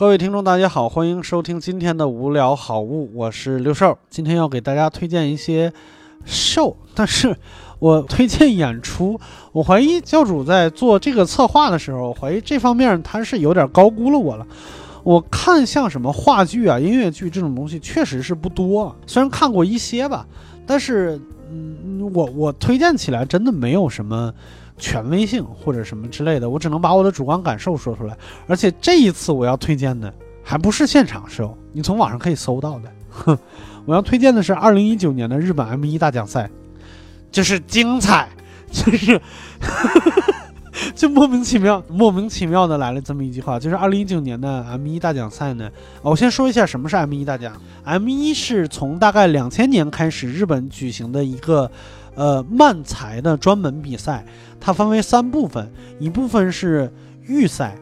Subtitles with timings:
[0.00, 3.98] 各位听众，大家好，欢迎收听今天的无聊好物，我是六兽。
[4.08, 5.70] 今天要给大家推荐一些
[6.24, 7.36] 秀但是
[7.78, 9.20] 我推荐演出，
[9.52, 14.46] 我怀疑教主在做这个策划的时候，怀疑这方面他是有点高估了我了。
[15.04, 20.26] 我看像什么话剧啊、音乐剧这种东西，确实是不多，虽然看过一些吧，
[20.64, 21.20] 但是
[21.50, 24.32] 嗯，我我推荐起来真的没有什么。
[24.80, 28.16] 权威性或者什么之类的，我只能把我的主观感受说出来。
[28.48, 30.12] 而且这一次我要推荐的
[30.42, 32.90] 还不是现场秀，你从网上可以搜到的。
[33.10, 33.38] 哼，
[33.86, 36.50] 我要推荐的是二零一九年的日本 M 一大奖赛，
[37.30, 38.28] 就是精彩，
[38.72, 39.20] 就是
[40.96, 45.70] 就莫名其妙、莫名其妙的来了这么一句话，就是二零一九年的 M 一大奖赛呢。
[46.02, 47.52] 我先说一下什么是 M 一大奖。
[47.84, 51.70] M 一是从大概两千年开始日本举行的一个。
[52.20, 54.22] 呃，漫才的专门比赛，
[54.60, 56.92] 它分为三部分，一部分是
[57.26, 57.74] 预赛，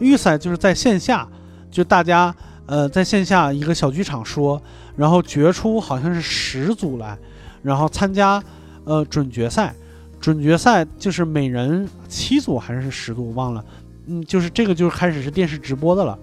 [0.00, 1.26] 预赛就是在线下，
[1.70, 2.34] 就大家
[2.66, 4.60] 呃在线下一个小剧场说，
[4.96, 7.16] 然后决出好像是十组来，
[7.62, 8.42] 然后参加
[8.84, 9.74] 呃准决赛，
[10.20, 13.64] 准决赛就是每人七组还是十组忘了，
[14.04, 16.18] 嗯，就是这个就是开始是电视直播的了，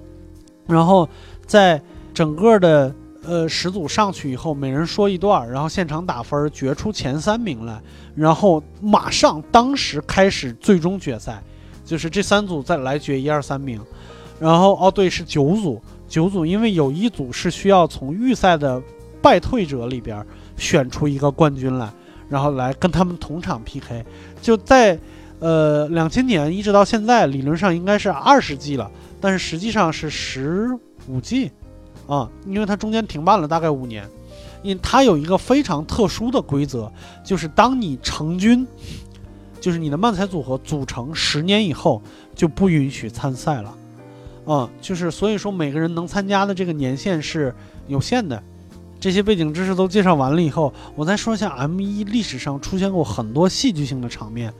[0.67, 1.09] 然后
[1.47, 1.81] 在
[2.13, 2.93] 整个的。
[3.27, 7.77] 呃，十组上去以后，每人说一段，然后现场打分，决出前三名来，
[8.15, 11.43] 然后马上当时开始最终决赛，
[11.83, 13.81] 就是这三组再来决一二三名，
[14.39, 18.81] 然后哦对，是九组，九组，因为有一组是需要从预赛的
[19.21, 21.91] 败退者里边选出一个冠军来，
[22.29, 24.05] 然后来跟他们同场 PK，
[24.41, 24.97] 就在
[25.39, 28.89] 呃两千年一直到现在，理论上应该是二十季了，
[29.19, 30.69] 但是实际上是十
[31.09, 31.51] 五季。
[32.07, 34.09] 啊，因为它中间停办了大概五年，
[34.63, 36.91] 因为它有一个非常特殊的规则，
[37.23, 38.65] 就是当你成军，
[39.59, 42.01] 就是你的漫才组合组成十年以后
[42.33, 43.77] 就不允许参赛了，
[44.45, 47.53] 啊，就是所以说每个人能参加的这个年限是
[47.87, 48.41] 有限的。
[48.99, 54.51] 这些背景知识都介绍完了以后，我再说一下 M 一历史上出现过很多戏剧性的场面，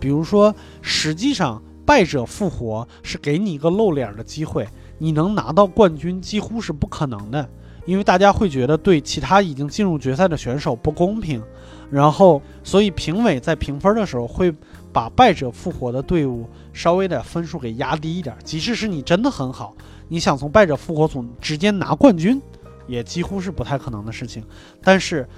[0.00, 4.66] 比如说，实际上败者复活是给你一个露脸的机会。
[5.04, 7.46] 你能拿到冠军几乎是不可能的，
[7.84, 11.42] 因为大家会觉得对其他已经进入决赛的选手不公平，
[11.90, 14.50] 然后所以评委在评分的时候会
[14.94, 19.76] 把败者复活的队伍稍微的分数给压低一点，即使是你真的很好，
[20.08, 22.40] 你想从败者复活组直接拿冠军，
[22.86, 24.42] 也几乎是不太可能的事情。
[24.82, 25.28] 但是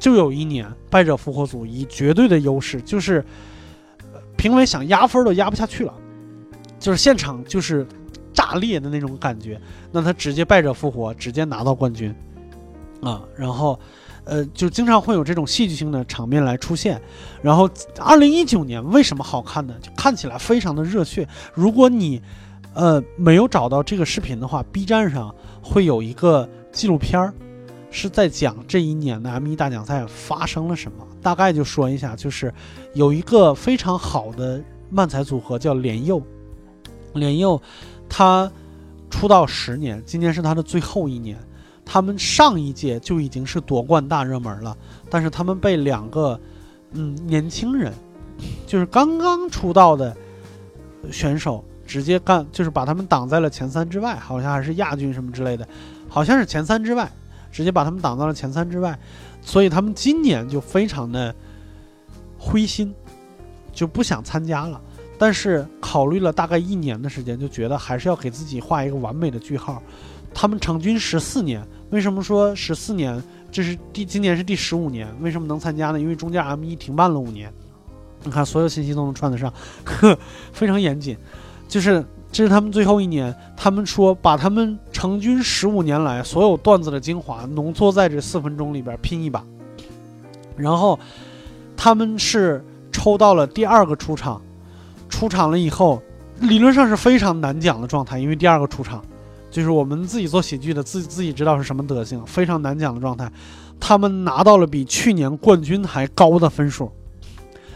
[0.00, 3.24] 就有一年，败者复活组以绝对的优势，就是
[4.36, 5.94] 评委想压分都压不下去了，
[6.80, 7.86] 就是现场就是。
[8.34, 9.58] 炸裂的那种感觉，
[9.92, 12.14] 那他直接败者复活，直接拿到冠军，
[13.00, 13.78] 啊，然后，
[14.24, 17.00] 呃，就经常会有这种戏剧性的场面来出现。
[17.40, 19.74] 然后，二零一九年为什么好看呢？
[19.80, 21.26] 就看起来非常的热血。
[21.54, 22.20] 如果你，
[22.74, 27.32] 呃，没有找到这个视频的话，B 站上会有一个纪录片儿，
[27.90, 31.06] 是在讲这一年的 M1 大奖赛发生了什么。
[31.22, 32.52] 大概就说一下，就是
[32.94, 36.20] 有一个非常好的漫才组合叫莲佑，
[37.14, 37.60] 莲佑。
[38.16, 38.48] 他
[39.10, 41.36] 出道十年，今年是他的最后一年。
[41.84, 44.76] 他们上一届就已经是夺冠大热门了，
[45.10, 46.38] 但是他们被两个
[46.92, 47.92] 嗯年轻人，
[48.68, 50.16] 就是刚刚出道的
[51.10, 55.66] 选手直接干，就是把他们挡在了前三之外，好像还是亚军什么之类的，
[56.08, 57.10] 好像是前三之外，
[57.50, 58.96] 直接把他们挡到了前三之外。
[59.42, 61.34] 所以他们今年就非常的
[62.38, 62.94] 灰心，
[63.72, 64.80] 就不想参加了。
[65.16, 69.82] 但是考虑了大概一年的时间，就觉得还是要给自己画一个完美的句号。
[70.34, 73.22] 他们成军十四年，为什么说十四年？
[73.52, 76.00] 这是第今年是第十五年，为什么能参加呢？
[76.00, 77.52] 因为中间 M 一停办了五年。
[78.24, 79.52] 你看，所有信息都能串得上，
[79.84, 80.18] 呵，
[80.52, 81.16] 非常严谨。
[81.68, 89.44] 就是这是他们最后一年，他们说把他们成军十五年来所有段子的精华浓缩在这四分钟里边拼一把。
[90.56, 90.98] 然后
[91.76, 94.42] 他们是抽到了第二个出场。
[95.14, 96.02] 出场了以后，
[96.40, 99.00] 理论上是非常难讲的状态，因为第二个出场，
[99.48, 103.30] 就是我们自己做喜剧的自己自己知道是什么德行，非常难讲的状态。
[103.78, 106.90] 他们拿到了比去年冠军还高的分数，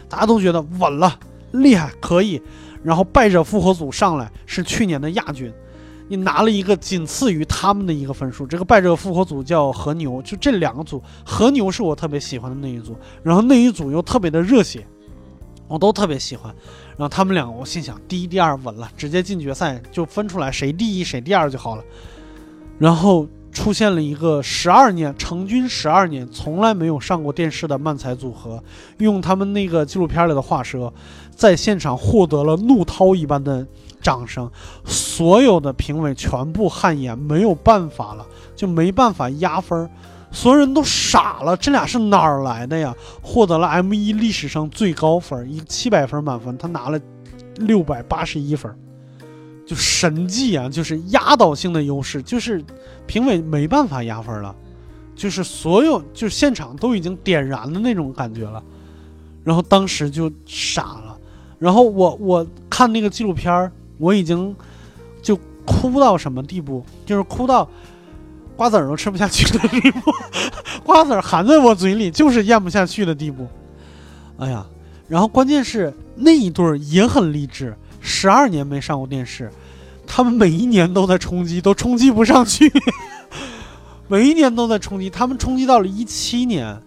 [0.09, 1.17] 大家都觉得稳了，
[1.51, 2.41] 厉害，可以。
[2.83, 5.49] 然后败者复活组上来是去年的亚军，
[6.09, 8.45] 你拿了一个仅次于他们的一个分数。
[8.45, 14.85] 这个败者复活组叫和牛，就这两个组，和牛是我特别喜欢的那一组，然后那一组又特别的热血。
[15.69, 16.53] 我都特别喜欢，
[16.97, 21.83] 然后他们两个，我心想第一、第二稳了，直接进决赛就分出来谁第一谁第二就好了。
[22.79, 28.63] 然后出现了一个十二年成军十二年从来没有上过电视的漫才组合，
[28.97, 30.93] 用他们那个纪录片里的话说，
[31.35, 33.65] 在现场获得了怒涛一般的
[34.01, 34.49] 掌声，
[34.85, 38.25] 所有的评委全部汗颜，没有办法了，
[38.55, 39.89] 就没办法压分儿，
[40.31, 42.95] 所有人都傻了，这俩是哪儿来的呀？
[43.21, 46.99] 获得了 M 一历史上最高分，一七百分满分，他拿了
[47.55, 48.73] 六百八十一分。
[49.65, 52.63] 就神迹啊，就是压倒性的优势，就是
[53.05, 54.55] 评委没办法压分了，
[55.15, 58.63] 就是所有就是现场都已经点燃的那种感觉了，
[59.43, 61.15] 然后当时就傻了，
[61.59, 64.55] 然后我我看那个纪录片，我已经
[65.21, 65.37] 就
[65.67, 67.69] 哭到什么地步，就是哭到
[68.59, 70.11] 瓜子儿都吃不下去的地步，
[70.83, 73.47] 瓜子儿含在我嘴里就是咽不下去的地步，
[74.37, 74.65] 哎呀，
[75.07, 77.73] 然后关键是那一对儿也很励志。
[78.01, 79.49] 十二年没上过电视，
[80.05, 82.69] 他们每一年都在冲击，都冲击不上去。
[84.09, 86.77] 每一年都在冲击，他们冲击到了一七年，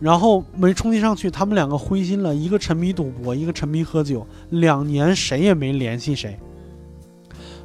[0.00, 6.38] 然后没冲击上去，他们两个灰心了，一个沉迷赌博，一个沉迷喝酒，两年谁也没联系谁，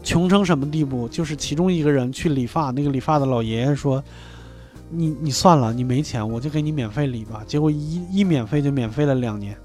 [0.04, 1.08] 穷成什么地步？
[1.08, 4.04] 就是其中一个人去理发，那个理发的老爷爷说
[4.92, 9.58] ：“你你算了，你没钱，我就给你免费理吧。”结果一一免费就免费了两年。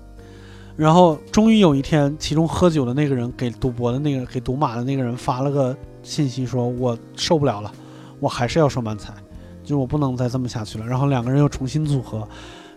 [0.77, 7.73] 然后终于有一天，其中喝酒的那个人给赌博的那个、给赌马的那个人发了个信息，说：“我受不了了，
[8.21, 9.13] 我还是要收漫才，
[9.65, 12.27] 就我不能再这么下去了。”然后两个人又重新组合，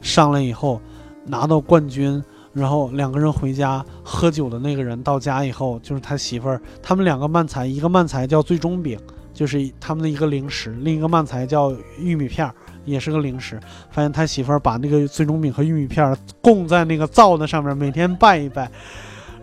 [0.01, 0.81] 上来以后
[1.27, 2.19] 拿到冠军，
[2.53, 8.99] 然后两个人回家喝酒的那个人到家以后，就是他媳妇儿，他们两个慢才，一个慢才叫最终饼，
[9.33, 12.53] 就是他们的一个零食；另一个慢才叫玉米片儿。
[12.83, 13.59] 也是个零食，
[13.91, 18.67] 发现他媳妇儿把那个最终饼和玉米片儿供在那个灶的上面，每天拜一拜。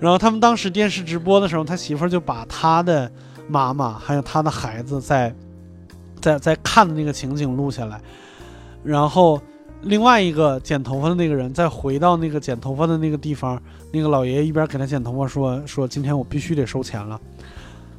[0.00, 3.08] 然后他们当时电视直播的时候，他媳妇儿就把他的
[3.46, 5.32] 妈妈还有他的孩子在
[6.20, 8.00] 在在看的那个情景录下来。
[8.82, 9.40] 然后
[9.83, 13.61] 另外一个剪头发的那个人再回到那个剪头发的那个地方，
[13.93, 17.19] 那个老爷爷一边给他剪头发说说今天我必须得收钱了。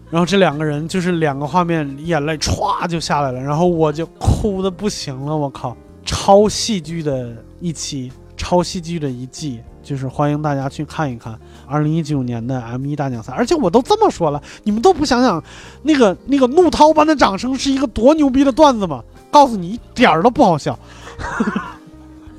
[0.09, 13.31] 然后这两个人就是两个画面，眼泪歘就下来了，然后我就哭的不行了，我靠，超戏剧的一期，超戏剧的一季，就是欢迎大家去看一看二零一九年的 M 一大奖赛。
[13.33, 15.41] 而且我都这么说了，你们都不想想，
[15.83, 19.03] 那个那个怒涛般的掌声是一个多牛逼的段子吗？
[19.31, 20.77] 告诉你一点儿都不好笑，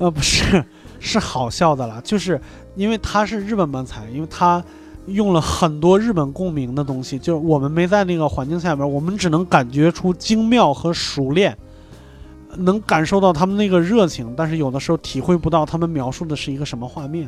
[0.01, 0.65] 呃，不是，
[0.99, 2.41] 是好笑的啦，就是
[2.75, 4.63] 因为他是日本漫才，因为他。
[5.07, 11.57] 用了很多日本共鸣的东西，就是我们没在那个环境下面，我们只能感觉出精妙和熟练，
[12.57, 17.27] 能感受到他们那个热情，但是有的时候体会不到他们描述的是一个什么画面，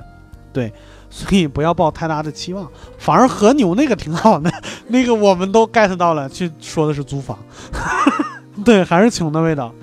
[0.54, 0.72] 对，
[1.10, 2.70] 所以不要抱太大的期望，
[3.00, 4.54] 反而和牛那个挺好的，
[4.88, 7.38] 那个我们都 get 到了，去说的是租房，
[8.64, 9.74] 对，还是穷的味道，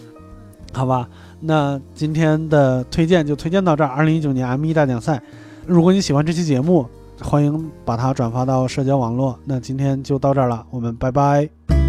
[0.72, 1.08] 好吧，
[1.40, 5.20] 那今天的推荐就推荐到这儿，二零一九年 M 一大奖赛，
[5.66, 6.87] 如果你喜欢这期节目。
[7.22, 9.38] 欢迎把它转发到社交网络。
[9.44, 11.80] 那今天就到这儿了，我们拜拜。